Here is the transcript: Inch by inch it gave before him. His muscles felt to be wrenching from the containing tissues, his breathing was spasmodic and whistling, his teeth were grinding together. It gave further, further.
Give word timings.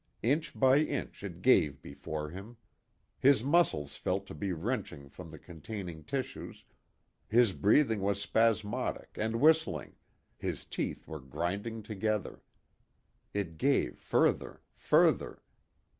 Inch 0.23 0.57
by 0.59 0.79
inch 0.79 1.23
it 1.23 1.43
gave 1.43 1.79
before 1.79 2.31
him. 2.31 2.57
His 3.19 3.43
muscles 3.43 3.97
felt 3.97 4.25
to 4.25 4.33
be 4.33 4.51
wrenching 4.51 5.09
from 5.09 5.29
the 5.29 5.37
containing 5.37 6.03
tissues, 6.05 6.63
his 7.27 7.53
breathing 7.53 8.01
was 8.01 8.19
spasmodic 8.19 9.11
and 9.13 9.39
whistling, 9.39 9.93
his 10.39 10.65
teeth 10.65 11.07
were 11.07 11.19
grinding 11.21 11.83
together. 11.83 12.41
It 13.31 13.59
gave 13.59 13.99
further, 13.99 14.63
further. 14.75 15.43